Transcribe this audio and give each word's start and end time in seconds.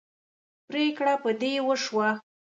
پرېکړه 0.67 1.13
په 1.23 1.31
دې 1.41 1.53
وشوه. 1.67 2.09